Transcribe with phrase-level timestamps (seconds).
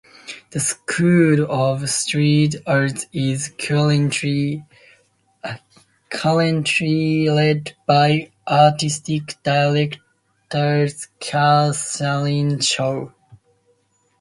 [0.49, 4.55] The School of Theatre Arts is currently
[7.29, 9.99] led by Artistic Director
[11.19, 13.11] Kathryn Shaw.